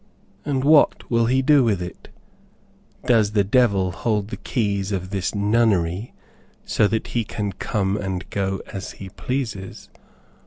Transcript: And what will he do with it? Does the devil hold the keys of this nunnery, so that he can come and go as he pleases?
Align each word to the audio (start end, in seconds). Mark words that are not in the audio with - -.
And 0.45 0.63
what 0.63 1.11
will 1.11 1.27
he 1.27 1.43
do 1.43 1.63
with 1.63 1.79
it? 1.79 2.09
Does 3.05 3.33
the 3.33 3.43
devil 3.43 3.91
hold 3.91 4.29
the 4.29 4.37
keys 4.37 4.91
of 4.91 5.11
this 5.11 5.35
nunnery, 5.35 6.11
so 6.65 6.87
that 6.87 7.09
he 7.09 7.23
can 7.23 7.51
come 7.51 7.97
and 7.97 8.27
go 8.31 8.63
as 8.73 8.93
he 8.93 9.09
pleases? 9.09 9.89